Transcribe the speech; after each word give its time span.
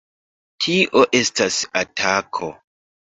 Tio 0.65 1.03
estas 1.21 1.59
atako! 1.83 2.51